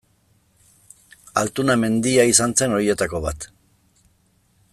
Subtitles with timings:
[1.43, 3.51] Altuna mendia izan zen horietako bat.